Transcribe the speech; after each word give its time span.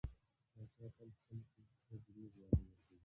پاچا 0.53 0.85
تل 0.97 1.09
خلکو 1.25 1.61
ته 1.85 1.95
دروغ 2.07 2.31
وعده 2.39 2.61
ورکوي. 2.67 2.99